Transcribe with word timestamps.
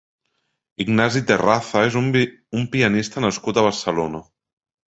Ignasi 0.85 1.21
Terraza 1.33 1.83
és 1.89 1.99
un 2.01 2.65
pianista 2.77 3.27
nascut 3.27 3.61
a 3.63 3.67
Barcelona. 3.71 4.25